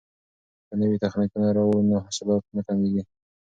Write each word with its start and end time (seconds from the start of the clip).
که 0.67 0.73
نوي 0.81 0.97
تخنیکونه 1.03 1.47
راوړو 1.57 1.87
نو 1.89 1.95
حاصلات 2.05 2.43
نه 2.55 2.61
کمیږي. 2.67 3.03